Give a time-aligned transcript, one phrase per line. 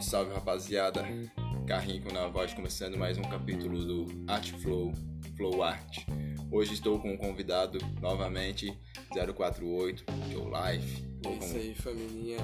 [0.00, 1.04] Salve, salve rapaziada!
[1.66, 4.92] Carrinho na voz, começando mais um capítulo do Art Flow,
[5.36, 6.06] Flow Art.
[6.50, 8.76] Hoje estou com um convidado novamente,
[9.12, 11.04] 048, Joe Life.
[11.24, 12.38] É isso aí, família.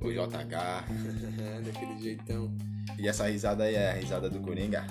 [0.00, 0.84] O JH.
[1.64, 2.54] Daquele jeitão.
[2.98, 4.84] E essa risada aí é a risada do Coringa.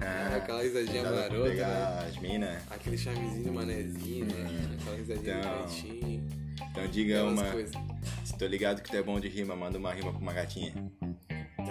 [0.00, 2.06] É, aquela risadinha marota, pegar né?
[2.08, 2.62] as minas.
[2.70, 4.76] Aquele charmezinho manezinho, né?
[4.80, 6.22] Aquela risadinha Então, bonitinha.
[6.70, 7.44] Então diga uma.
[7.44, 7.74] coisas.
[8.24, 10.72] Se tô ligado que tu é bom de rima, manda uma rima pra uma gatinha.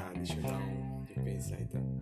[0.02, 1.04] Tá, deixa eu dar um.
[1.06, 2.02] Deixa eu pensar então.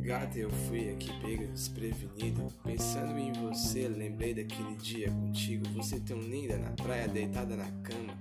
[0.00, 2.46] Gata, eu fui aqui pega desprevenido.
[2.64, 5.68] Pensando em você, lembrei daquele dia contigo.
[5.74, 8.14] Você tão linda na praia, deitada na cama.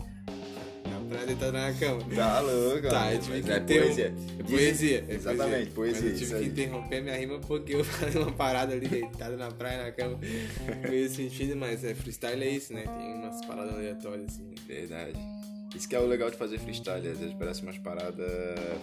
[0.89, 2.03] Na praia, deitada na cama.
[2.15, 4.05] Tá louco, Tá, eu tive que é ter um- poesia.
[4.07, 5.05] É Diz- poesia.
[5.07, 6.01] é Exatamente, poesia.
[6.01, 6.43] Mas eu tive aí.
[6.43, 10.19] que interromper minha rima porque eu falei uma parada ali deitada na praia, na cama.
[10.89, 12.83] Meio sentido, mas é freestyle é isso, né?
[12.83, 14.53] Tem umas paradas aleatórias assim.
[14.67, 15.19] Verdade.
[15.75, 18.25] Isso que é o legal de fazer freestyle, às vezes parece umas paradas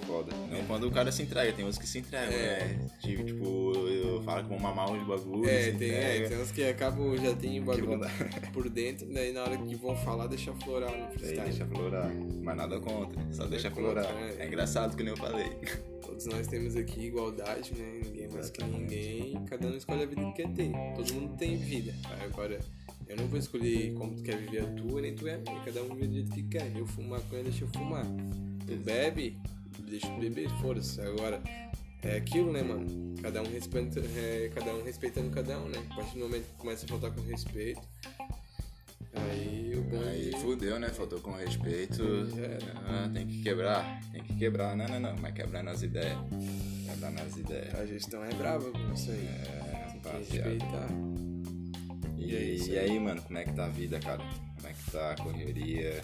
[0.06, 0.30] foda.
[0.50, 2.64] Não quando o cara se entrega, tem uns que se entregam, É.
[2.74, 2.86] né?
[3.00, 6.62] Tipo, tipo, eu falo que vão mamar uns bagulho, É, tem, é, tem uns que
[6.64, 8.00] acabam, já tem bagulho
[8.52, 11.42] por dentro, daí na hora que vão falar, deixa florar no freestyle.
[11.48, 12.10] deixa florar.
[12.42, 14.04] Mas nada contra, só deixa florar.
[14.38, 14.42] é.
[14.44, 15.50] É engraçado que nem eu falei.
[16.04, 18.00] Todos nós temos aqui igualdade, né?
[18.04, 20.70] Ninguém é mais que ninguém, cada um escolhe a vida que quer ter.
[20.94, 21.94] Todo mundo tem vida.
[22.22, 22.58] Agora,
[23.12, 25.60] eu não vou escolher como tu quer viver a tua, nem tu é a minha.
[25.64, 26.72] Cada um vive do jeito que quer.
[26.76, 28.04] Eu fumo maconha, deixa eu fumar.
[28.66, 29.38] Tu bebe,
[29.88, 31.00] deixa eu beber, foda-se.
[31.00, 31.42] Agora,
[32.02, 32.86] é aquilo, né, mano?
[33.22, 35.78] Cada um, respeita, é, cada um respeitando cada um, né?
[35.90, 37.80] A partir do momento que começa a faltar com respeito,
[39.14, 40.88] aí o bom Aí de- fudeu, né?
[40.88, 42.02] Faltou com respeito.
[42.36, 42.72] Era.
[42.86, 44.76] Ah, tem que quebrar, tem que quebrar.
[44.76, 46.18] Não, não, não, mas quebrar nas ideias.
[46.88, 47.74] Quebrar nas ideias.
[47.74, 49.26] A gestão é brava com isso aí.
[49.26, 50.88] É, Tem que respeitar.
[52.26, 52.90] E, é isso e aí.
[52.90, 54.22] aí, mano, como é que tá a vida, cara?
[54.56, 56.02] Como é que tá a correria?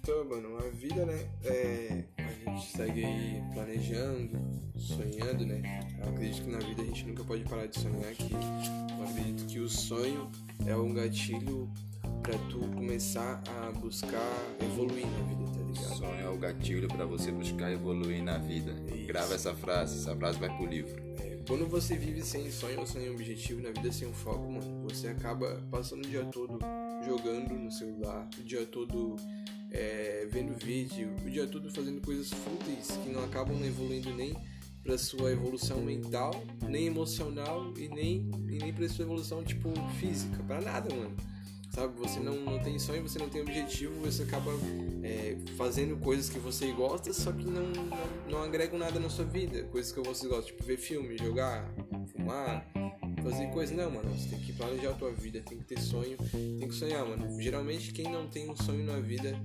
[0.00, 1.28] Então, mano, a vida, né?
[1.44, 4.38] É, a gente segue aí planejando,
[4.76, 5.80] sonhando, né?
[6.02, 9.46] Eu acredito que na vida a gente nunca pode parar de sonhar, que eu acredito
[9.46, 10.30] que o sonho
[10.66, 11.68] é um gatilho
[12.22, 15.98] pra tu começar a buscar evoluir na vida, tá ligado?
[15.98, 18.74] Sonho é o gatilho pra você buscar evoluir na vida.
[18.94, 19.06] Isso.
[19.06, 20.94] Grava essa frase, essa frase vai pro livro.
[21.20, 25.08] É, quando você vive sem sonho sem objetivo na vida, sem um foco, mano, você
[25.08, 26.58] acaba passando o dia todo
[27.04, 29.16] jogando no celular, o dia todo
[29.70, 34.34] é, vendo vídeo, o dia todo fazendo coisas fúteis que não acabam evoluindo nem
[34.82, 40.42] pra sua evolução mental, nem emocional e nem, e nem pra sua evolução, tipo, física,
[40.44, 41.16] pra nada, mano.
[41.76, 44.50] Sabe, você não, não tem sonho, você não tem objetivo, você acaba
[45.02, 47.90] é, fazendo coisas que você gosta, só que não, não,
[48.30, 49.62] não agregam nada na sua vida.
[49.64, 51.70] Coisas que você gosta, tipo ver filme, jogar,
[52.06, 52.66] fumar,
[53.22, 53.76] fazer coisas.
[53.76, 56.74] Não, mano, você tem que planejar a tua vida, tem que ter sonho, tem que
[56.74, 57.38] sonhar, mano.
[57.38, 59.38] Geralmente quem não tem um sonho na vida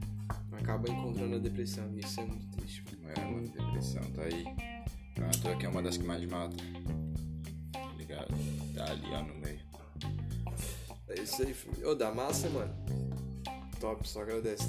[0.54, 3.14] acaba encontrando a depressão, e isso é muito triste, mano.
[3.14, 4.46] É, mano, depressão tá aí.
[5.16, 6.56] Pronto, aqui é uma das que mais mata.
[7.74, 8.34] Tá ligado?
[8.74, 9.61] Tá ali, ó, no meio.
[11.18, 11.90] É isso aí, filho.
[11.90, 12.74] Ô, da massa, mano.
[13.80, 14.68] Top, só agradece.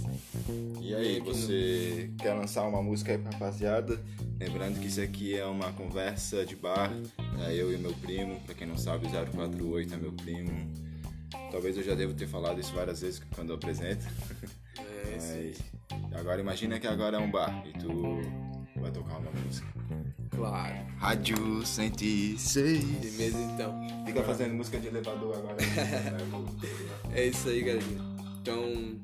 [0.80, 4.00] E aí, no- você quer lançar uma música aí pra rapaziada?
[4.40, 6.90] Lembrando que isso aqui é uma conversa de bar.
[7.46, 8.40] É eu e meu primo.
[8.40, 10.50] Pra quem não sabe, 048 é meu primo.
[11.50, 14.06] Talvez eu já devo ter falado isso várias vezes quando eu apresento.
[14.78, 15.14] É.
[15.14, 15.58] Mas
[16.18, 17.90] agora imagina que agora é um bar e tu
[18.80, 19.68] vai tocar uma música.
[20.42, 20.74] Claro.
[20.98, 22.82] Rádio 106.
[22.82, 23.80] Firmeza então.
[24.04, 25.54] Fica fazendo música de elevador agora.
[25.54, 26.18] né?
[27.14, 28.00] É isso aí, galerinha.
[28.40, 28.98] Então,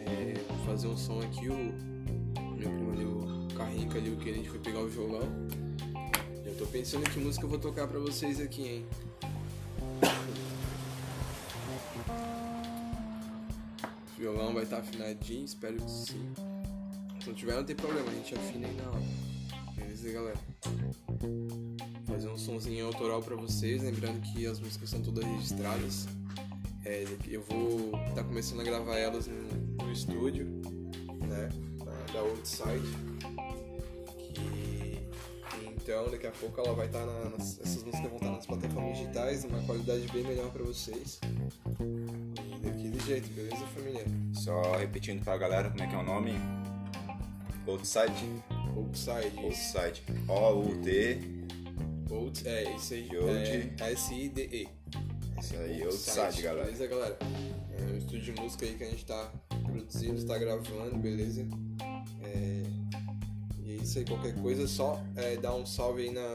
[0.00, 1.46] é, vou fazer um som aqui.
[1.46, 5.28] O meu primo ali, o Carrinca ali, o que a gente foi pegar o violão.
[6.42, 8.86] Já tô pensando que música eu vou tocar pra vocês aqui, hein?
[14.16, 16.32] O violão vai estar afinadinho, espero que sim.
[17.20, 19.37] Se não tiver, não tem problema, a gente afina aí na hora.
[19.98, 20.38] Beleza, galera?
[22.06, 26.06] Fazer um sonzinho autoral pra vocês, lembrando que as músicas são todas registradas.
[26.84, 30.46] É, eu vou estar começando a gravar elas no, no estúdio,
[31.26, 31.48] né?
[31.84, 32.22] Da, da
[35.76, 39.44] então daqui a pouco ela vai estar nas, essas músicas vão estar nas plataformas digitais,
[39.44, 41.18] numa qualidade bem melhor pra vocês.
[41.80, 44.04] E daquele jeito, beleza, família?
[44.32, 46.32] Só repetindo pra galera como é que é o nome.
[47.66, 48.57] Outside.
[48.78, 49.32] Outside.
[49.38, 50.02] Outside.
[50.28, 51.18] O-U-T.
[52.10, 53.08] Out, é, isso aí.
[53.16, 53.38] Old.
[53.80, 54.68] É S-I-D-E.
[55.40, 56.64] Isso aí, Outside, galera.
[56.64, 57.18] Beleza, galera?
[57.78, 59.32] É um estúdio de música aí que a gente tá
[59.64, 61.46] produzindo, tá gravando, beleza?
[62.22, 62.62] É,
[63.64, 66.34] E é isso aí, qualquer coisa, só é, dar um salve aí na,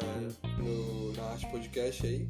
[0.57, 2.27] no, na Arte Podcast aí.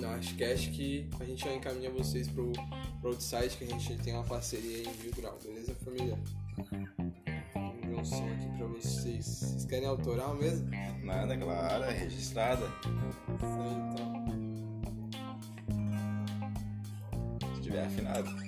[0.00, 2.52] Na Artcast que a gente já encaminha vocês pro,
[3.00, 6.18] pro Outside, que a gente tem uma parceria aí em Mil Grau, beleza, família?
[7.52, 9.26] Tamo um som aqui pra vocês.
[9.26, 10.68] Vocês querem autoral mesmo?
[11.02, 12.64] Nada, claro, é registrada.
[12.64, 14.16] Isso então.
[17.54, 18.46] Se tiver afinado.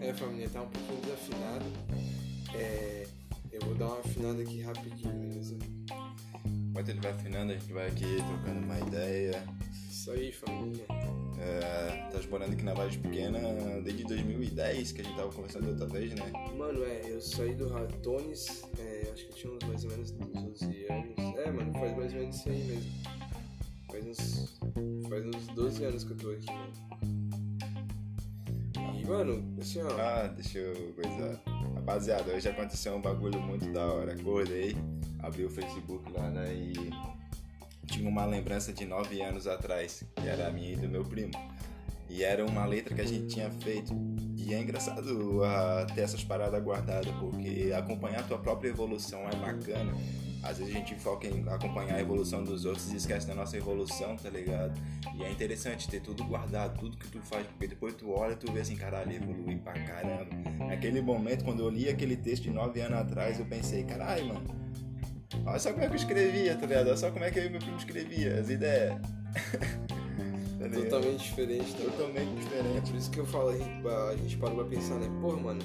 [0.00, 1.89] É, família, tá um pouquinho desafinado.
[2.54, 3.06] É,
[3.52, 5.58] eu vou dar uma afinada aqui rapidinho, beleza?
[6.70, 9.44] Enquanto ele vai afinando, a gente vai aqui trocando uma ideia.
[9.90, 10.84] Isso aí, família.
[11.40, 13.38] É, tá morando aqui na Vale Pequena
[13.82, 16.30] desde 2010, que a gente tava conversando outra vez, né?
[16.56, 20.86] Mano, é, eu saí do Ratones, é, acho que tinha uns mais ou menos 12
[20.86, 21.36] anos.
[21.38, 22.92] É, mano, faz mais ou menos isso aí mesmo.
[23.90, 24.58] Faz uns,
[25.08, 26.72] faz uns 12 anos que eu tô aqui, mano.
[28.96, 29.90] E, mano, assim, ó.
[29.98, 31.40] Ah, deixa eu coisa.
[31.90, 34.12] Rapaziada, hoje aconteceu um bagulho muito da hora.
[34.12, 34.76] Acordei,
[35.18, 36.54] abri o Facebook lá, né?
[36.54, 36.72] E
[37.84, 41.32] tinha uma lembrança de nove anos atrás, que era minha e do meu primo.
[42.08, 43.92] E era uma letra que a gente tinha feito.
[44.36, 49.34] E é engraçado ah, ter essas paradas guardadas, porque acompanhar a tua própria evolução é
[49.34, 49.92] bacana.
[50.42, 53.56] Às vezes a gente foca em acompanhar a evolução dos outros e esquece da nossa
[53.56, 54.72] evolução, tá ligado?
[55.14, 58.36] E é interessante ter tudo guardado, tudo que tu faz, porque depois tu olha e
[58.36, 60.26] tu vê assim, caralho, evolui pra caramba.
[60.66, 64.46] Naquele momento, quando eu li aquele texto de nove anos atrás, eu pensei, caralho, mano,
[65.44, 66.86] olha só como é que eu escrevia, tá ligado?
[66.88, 68.96] Olha só como é que eu e meu primo escrevia, as ideias.
[70.60, 70.68] Tá?
[70.68, 71.90] Totalmente diferente também.
[71.90, 72.90] Totalmente É diferente.
[72.90, 75.08] por isso que eu falo, a gente, a gente parou pra pensar, né?
[75.18, 75.60] Porra, mano,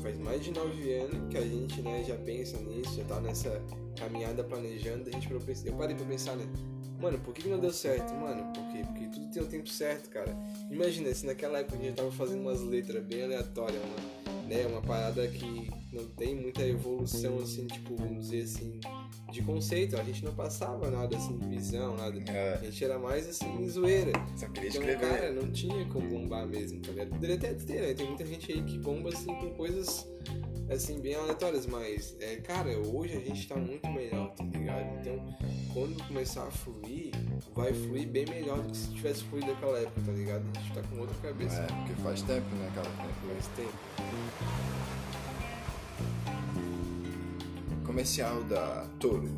[0.00, 3.62] faz mais de nove anos que a gente, né, já pensa nisso, já tá nessa
[3.98, 6.46] caminhada planejando, a gente parou eu parei pra pensar, né?
[7.00, 8.12] Mano, por que, não deu certo?
[8.14, 8.82] Mano, por quê?
[8.84, 10.36] Porque tudo tem o tempo certo, cara.
[10.70, 14.66] Imagina se naquela época a gente tava fazendo umas letras bem aleatórias, uma, né?
[14.66, 18.80] Uma parada que não tem muita evolução, assim, tipo, vamos dizer assim,
[19.30, 19.96] de conceito.
[19.98, 22.18] A gente não passava nada assim, de visão, nada.
[22.30, 24.12] É, A gente era mais assim, zoeira.
[24.36, 24.98] só queria Então, escrever.
[25.08, 27.10] cara, não tinha como bombar mesmo, tá ligado?
[27.10, 27.94] Poderia até ter, né?
[27.94, 30.08] Tem muita gente aí que bomba, assim, com coisas,
[30.70, 35.00] assim, bem aleatórias, mas, é, cara, hoje a gente tá muito melhor, tá ligado?
[35.00, 35.36] Então,
[35.72, 37.12] quando começar a fluir,
[37.54, 40.44] vai fluir bem melhor do que se tivesse fluído naquela época, tá ligado?
[40.56, 41.60] A gente tá com outra cabeça.
[41.60, 42.88] É, porque faz tempo, né, cara?
[42.90, 44.99] Faz tempo.
[47.90, 49.28] Comercial da Toro.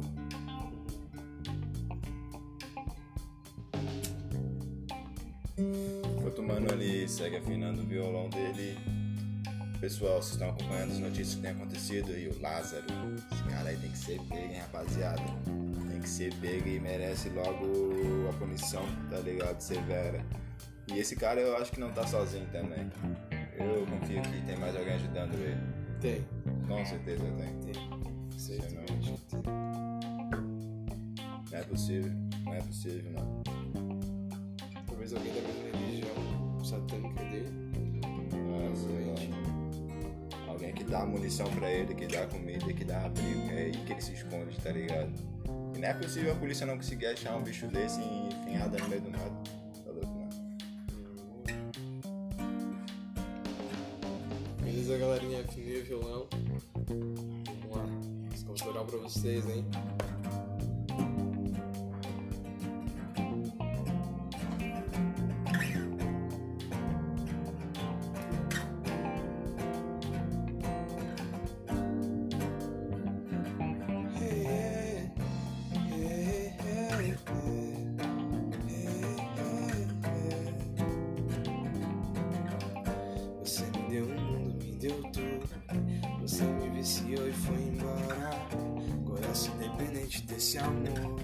[6.23, 8.77] Outro mano ali segue afinando o violão dele.
[9.81, 12.85] Pessoal, vocês estão acompanhando as notícias que tem acontecido e o Lázaro,
[13.33, 15.23] esse cara aí tem que ser pego, hein, rapaziada?
[15.91, 19.63] Tem que ser pego e merece logo a punição, tá ligado?
[19.63, 20.23] Severa.
[20.93, 22.91] E esse cara eu acho que não tá sozinho também.
[23.59, 25.59] Eu confio que tem mais alguém ajudando ele.
[26.03, 26.23] Tem,
[26.69, 27.73] Com certeza tem.
[27.73, 28.02] tem.
[28.53, 28.85] Sei não.
[31.53, 32.13] É possível,
[32.45, 33.43] não é possível, não.
[34.87, 37.51] Talvez alguém da mesma religião satânica dele.
[38.51, 40.53] Nossa, não.
[40.53, 43.93] Alguém que dá munição pra ele, que dá comida, que dá abrigo, é aí que
[43.93, 45.13] ele se esconde, tá ligado?
[45.75, 49.01] E não é possível a polícia não conseguir achar um bicho desse enfinhado no meio
[49.01, 49.42] do mato.
[59.13, 59.65] Vocês, hein?
[90.53, 91.21] Desse amor.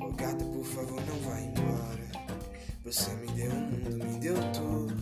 [0.00, 2.36] Ô gata, por favor, não vá embora.
[2.84, 4.94] Você me deu um mundo, me deu tudo.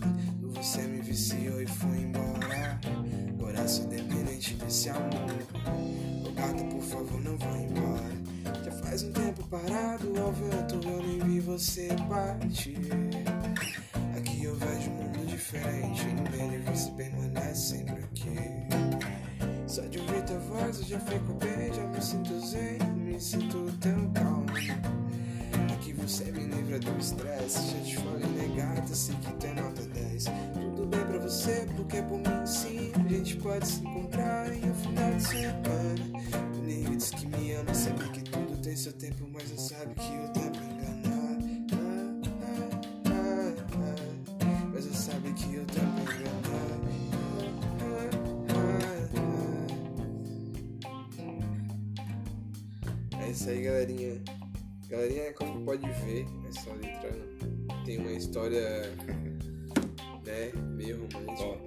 [0.53, 2.79] Você me viciou e foi embora.
[3.39, 5.35] Coração independente desse amor.
[6.25, 8.63] Ô gata, por favor, não vá embora.
[8.65, 12.79] Já faz um tempo parado ao vento, eu nem vi você partir.
[14.17, 19.11] Aqui eu vejo um mundo diferente, nele você permanece sempre aqui.
[19.67, 22.90] Só de ouvir tua voz eu já fico bem, já me sinto zen,
[23.21, 24.45] sinto tão calmo.
[25.73, 30.25] Aqui você me livra do estresse, já te falei negado, sei que tem nota 10.
[30.53, 34.73] Tudo bem pra você, porque por mim sim, a gente pode se encontrar em um
[34.73, 36.21] final de semana.
[36.57, 39.93] O nego diz que me ama, sabe que tudo tem seu tempo, mas não sabe
[39.93, 40.70] que eu tava
[54.91, 57.17] Galerinha, como pode ver, essa letra
[57.85, 58.93] tem uma história,
[60.25, 61.57] né, meio romântica.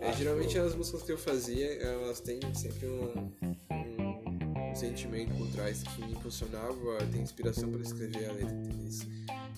[0.00, 3.32] É, geralmente as músicas que eu fazia, elas têm sempre um,
[3.72, 9.04] um, um sentimento por trás que me impulsionava, tem inspiração para escrever a letra deles.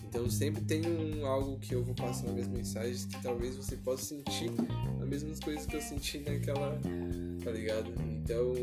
[0.09, 3.77] Então sempre tem um, algo que eu vou passar nas minhas mensagens que talvez você
[3.77, 4.51] possa sentir
[4.99, 6.81] as mesmas coisas que eu senti naquela,
[7.45, 7.93] tá ligado?
[8.03, 8.55] Então,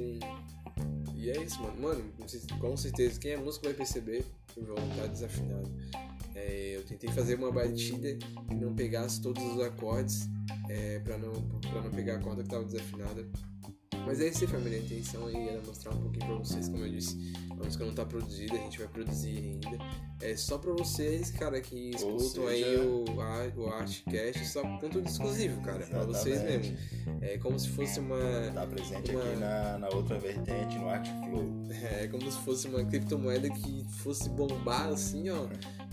[1.15, 1.79] e é isso, mano.
[1.79, 2.03] Mano,
[2.59, 4.25] com certeza, quem é músico vai perceber
[4.59, 5.71] o violão tá desafinado.
[6.35, 8.15] É, eu tentei fazer uma batida
[8.47, 10.29] que não pegasse todos os acordes
[10.69, 13.27] é, para não, não pegar a corda que estava desafinada.
[14.07, 14.79] Mas é isso aí, família.
[14.79, 17.93] A intenção aí era mostrar um pouquinho pra vocês, como eu disse, a música não
[17.93, 19.77] tá produzida, a gente vai produzir ainda.
[20.21, 22.47] É só pra vocês, cara, que escutam seja...
[22.47, 23.03] aí o,
[23.57, 26.05] o Artcast, só conteúdo exclusivo, cara, Exatamente.
[26.05, 26.77] pra vocês mesmo.
[27.21, 28.17] É como se fosse uma.
[28.53, 29.23] Tá presente uma...
[29.23, 31.67] aqui na, na outra vertente, no Artflow.
[31.69, 35.47] É, como se fosse uma criptomoeda que fosse bombar assim, ó.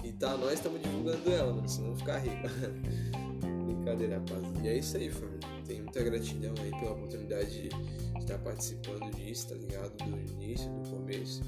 [0.05, 2.49] E tá, nós estamos divulgando ela, mano, senão ficar rico.
[3.67, 4.65] Brincadeira, rapaz.
[4.65, 5.54] E é isso aí, família.
[5.67, 9.97] Tenho muita gratidão aí pela oportunidade de estar participando disso, tá ligado?
[9.97, 11.43] Do início, do começo.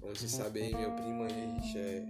[0.00, 2.04] Como vocês sabem meu primo a gente é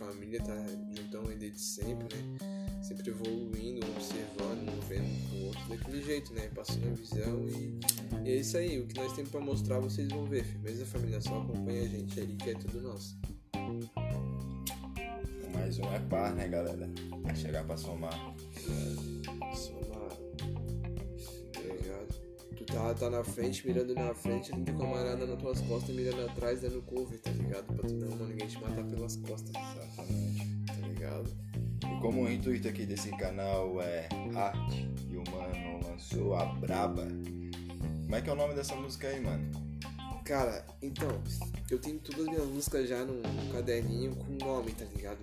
[0.00, 0.56] família, tá
[0.96, 2.38] juntão aí desde sempre, né?
[2.82, 6.48] Sempre evoluindo, observando, um vendo o outro daquele jeito, né?
[6.54, 7.78] Passando a visão e,
[8.24, 8.80] e, é isso aí.
[8.80, 11.20] O que nós temos pra mostrar, vocês vão ver, firmeza família.
[11.20, 13.18] Só acompanha a gente aí que é tudo nosso.
[15.52, 16.88] Mais um é par, né, galera?
[17.22, 18.12] Vai chegar somar.
[18.14, 19.09] Somar.
[22.72, 26.82] Tá, tá na frente, mirando na frente, tem camarada nas tuas costas, mirando atrás, dando
[26.82, 27.66] cover, tá ligado?
[27.66, 29.50] Pra tu não, ninguém te matar pelas costas.
[29.50, 30.64] Exatamente.
[30.66, 31.30] Tá ligado?
[31.82, 37.06] E como o intuito aqui desse canal é arte e o mano lançou a Braba,
[38.02, 39.50] como é que é o nome dessa música aí, mano?
[40.24, 41.08] Cara, então,
[41.70, 43.22] eu tenho todas as minhas músicas já num,
[43.52, 45.18] caderninho com nome, tá ligado?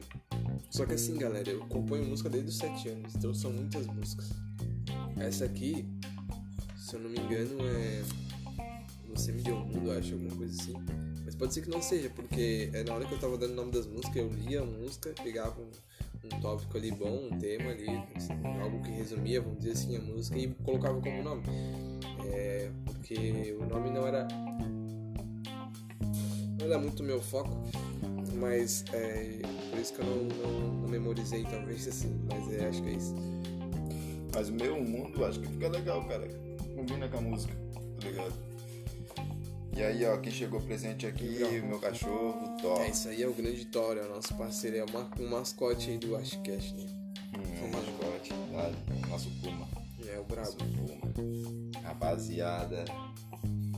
[0.70, 4.30] Só que assim, galera, eu componho música desde os 7 anos, então são muitas músicas.
[5.18, 5.86] Essa aqui,
[6.88, 8.02] se eu não me engano, é.
[9.10, 10.74] Você me deu um mundo, acho, alguma coisa assim.
[11.26, 13.56] Mas pode ser que não seja, porque é na hora que eu tava dando o
[13.56, 15.70] nome das músicas, eu lia a música, pegava um,
[16.24, 20.02] um tópico ali bom, um tema ali, assim, algo que resumia, vamos dizer assim, a
[20.02, 21.44] música e colocava como nome.
[22.26, 24.26] É, porque o nome não era
[26.58, 27.52] não era muito meu foco,
[28.40, 29.42] mas é
[29.72, 32.94] por isso que eu não, não, não memorizei, talvez assim, mas é, acho que é
[32.94, 33.16] isso.
[34.34, 36.47] Mas o meu mundo acho que fica legal, cara.
[36.78, 37.56] Combina com a música,
[38.00, 38.34] tá ligado?
[39.76, 42.82] E aí, ó, quem chegou presente aqui, o meu cachorro, Thor.
[42.82, 45.90] É, isso aí é o grande Thor, é o nosso parceiro, é o um mascote
[45.90, 46.86] aí do Ashcast, né?
[47.34, 49.08] Hum, é o mascote, tá?
[49.10, 49.68] Nosso Puma.
[50.08, 50.52] É, o brabo.
[50.56, 51.82] Puma.
[51.82, 52.86] Rapaziada,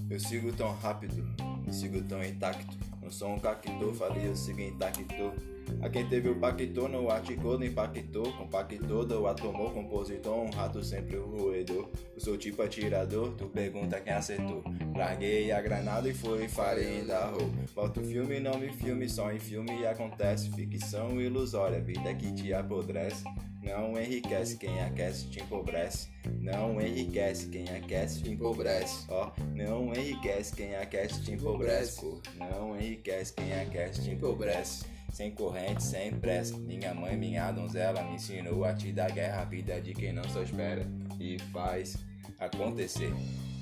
[0.09, 1.23] eu sigo tão rápido,
[1.65, 2.88] eu sigo tão intacto.
[3.09, 5.33] Sou um cacto, falei, eu sigo intacto.
[5.81, 8.31] A quem teve o pacto não aticou nem pactou.
[8.33, 11.89] Compactou, deu atomou, compositor, um rato sempre o roedor.
[12.15, 14.63] Eu sou tipo atirador, tu pergunta quem acertou.
[14.95, 17.49] Larguei a granada e foi farinha da rua.
[17.75, 20.49] O filme, não me filme, só em filme acontece.
[20.51, 23.23] Ficção ilusória, vida que te apodrece.
[23.61, 26.07] Não enriquece quem aquece te empobrece.
[26.39, 29.05] Não enriquece quem aquece te empobrece.
[29.09, 32.21] Ó, não enriquece quem aquece te empobrece.
[32.35, 34.85] Não enriquece quem aquece te empobrece.
[35.11, 36.55] Sem corrente, sem pressa.
[36.57, 40.23] Minha mãe, minha donzela, me ensinou a te dar guerra, a vida de quem não
[40.29, 40.85] só espera
[41.19, 41.97] e faz
[42.39, 43.13] acontecer.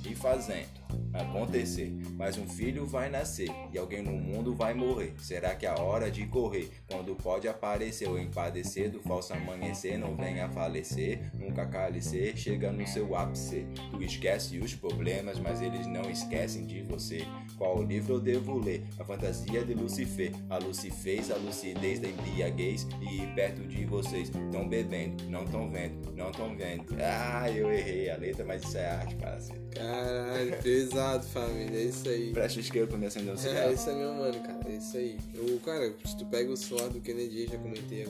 [0.06, 0.77] E fazendo
[1.14, 5.14] acontecer, mas um filho vai nascer e alguém no mundo vai morrer.
[5.20, 6.70] Será que é a hora de correr?
[6.90, 12.86] Quando pode aparecer ou empadecer do falso amanhecer, não venha falecer, nunca calicer, chega no
[12.88, 13.68] seu ápice.
[13.92, 17.26] Tu esquece os problemas, mas eles não esquecem de você.
[17.58, 18.84] Qual livro eu devo ler?
[19.00, 20.32] A fantasia de Lucifer.
[20.50, 24.30] A Lucy fez a lucidez da embriaguez e perto de vocês.
[24.52, 26.86] Tão bebendo, não tão vendo, não tão vendo.
[27.00, 29.62] Ah, eu errei a letra, mas isso é arte, parceiro.
[29.72, 32.32] Caralho, pesado, família, é isso aí.
[32.32, 33.70] Presta isqueiro pra me acender um cigarro.
[33.70, 35.18] É, isso é meu mano, cara, é isso aí.
[35.34, 38.08] Eu, cara, se tu pega o celular do Kennedy, já comentei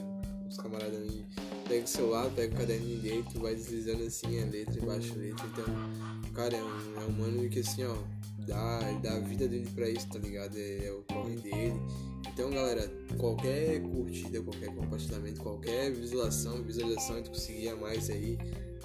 [0.50, 1.26] os camaradas aí,
[1.68, 5.18] pega o celular, pega o caderninho dele, tu vai deslizando assim a letra, embaixo a
[5.18, 7.96] letra, então, cara, é um, é um mano que assim, ó,
[8.40, 10.58] dá, dá a vida dele pra isso, tá ligado?
[10.58, 11.80] É, é o corre dele.
[12.28, 18.38] Então, galera, qualquer curtida, qualquer compartilhamento, qualquer visualização, visualização que tu conseguir a mais aí,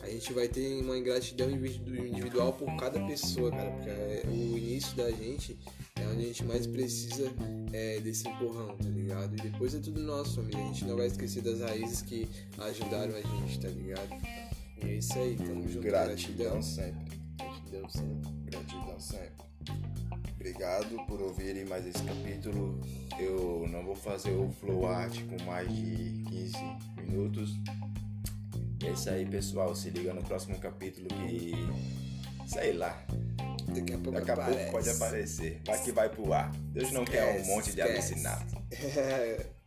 [0.02, 4.96] a gente vai ter uma ingratidão individual por cada pessoa, cara, porque é o início
[4.96, 5.58] da gente
[6.02, 7.32] é onde a gente mais precisa
[7.72, 9.34] é, desse empurrão, tá ligado?
[9.34, 10.62] E depois é tudo nosso, família.
[10.62, 12.28] A gente não vai esquecer das raízes que
[12.58, 14.10] ajudaram a gente, tá ligado?
[14.82, 15.80] E é isso aí, tamo junto.
[15.80, 17.20] Gratidão, gratidão sempre.
[17.36, 18.32] Gratidão sempre.
[18.44, 19.52] Gratidão sempre.
[20.34, 22.80] Obrigado por ouvirem mais esse capítulo.
[23.18, 26.56] Eu não vou fazer o flow art com mais de 15
[26.96, 27.52] minutos.
[28.82, 29.74] E é isso aí, pessoal.
[29.74, 31.52] Se liga no próximo capítulo que.
[32.46, 33.04] Sei lá.
[33.68, 35.60] Daqui a pouco, Daqui a pouco pode aparecer.
[35.64, 36.50] Vai que vai pro ar.
[36.72, 38.12] Deus não quer um Esquece, monte de esquece.
[38.14, 38.56] alucinato.
[38.72, 39.46] É.